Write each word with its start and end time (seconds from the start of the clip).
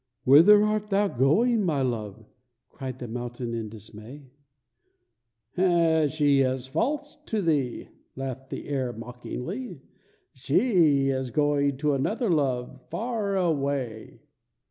"Whither 0.23 0.63
art 0.65 0.89
thou 0.89 1.09
going, 1.09 1.63
my 1.63 1.83
love?" 1.83 2.25
cried 2.69 2.97
the 2.97 3.07
mountain 3.07 3.53
in 3.53 3.69
dismay. 3.69 4.31
"She 5.55 6.39
is 6.41 6.65
false 6.65 7.17
to 7.27 7.39
thee," 7.39 7.87
laughed 8.15 8.49
the 8.49 8.67
air, 8.67 8.93
mockingly. 8.93 9.79
"She 10.33 11.09
is 11.09 11.29
going 11.29 11.77
to 11.77 11.93
another 11.93 12.31
love 12.31 12.81
far 12.89 13.37
away." 13.37 14.21